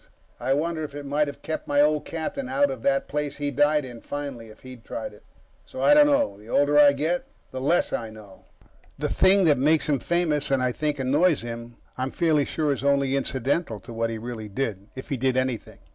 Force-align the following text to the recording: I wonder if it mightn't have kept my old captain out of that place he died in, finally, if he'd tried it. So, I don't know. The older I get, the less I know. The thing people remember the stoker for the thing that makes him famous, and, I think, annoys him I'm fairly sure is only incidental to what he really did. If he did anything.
I 0.39 0.53
wonder 0.53 0.83
if 0.83 0.95
it 0.95 1.05
mightn't 1.05 1.27
have 1.35 1.41
kept 1.43 1.67
my 1.67 1.79
old 1.79 2.05
captain 2.05 2.49
out 2.49 2.71
of 2.71 2.81
that 2.81 3.07
place 3.07 3.37
he 3.37 3.51
died 3.51 3.85
in, 3.85 4.01
finally, 4.01 4.47
if 4.47 4.61
he'd 4.61 4.83
tried 4.83 5.13
it. 5.13 5.21
So, 5.63 5.79
I 5.79 5.93
don't 5.93 6.07
know. 6.07 6.39
The 6.39 6.49
older 6.49 6.79
I 6.79 6.93
get, 6.93 7.25
the 7.51 7.61
less 7.61 7.93
I 7.93 8.09
know. 8.09 8.45
The 8.97 9.07
thing 9.07 9.09
people 9.09 9.09
remember 9.09 9.09
the 9.09 9.09
stoker 9.09 9.13
for 9.13 9.13
the 9.13 9.13
thing 9.13 9.45
that 9.45 9.71
makes 9.71 9.89
him 9.89 9.99
famous, 9.99 10.49
and, 10.51 10.63
I 10.63 10.71
think, 10.71 10.97
annoys 10.97 11.41
him 11.43 11.75
I'm 11.99 12.09
fairly 12.09 12.45
sure 12.45 12.71
is 12.73 12.83
only 12.83 13.15
incidental 13.15 13.79
to 13.81 13.93
what 13.93 14.09
he 14.09 14.17
really 14.17 14.49
did. 14.49 14.87
If 14.95 15.09
he 15.09 15.17
did 15.17 15.37
anything. 15.37 15.77